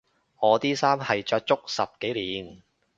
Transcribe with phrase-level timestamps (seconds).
[0.39, 2.63] 我啲衫係着足十幾年